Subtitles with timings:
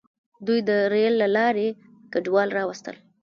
[0.45, 1.67] دوی د ریل له لارې
[2.13, 2.95] کډوال راوستل.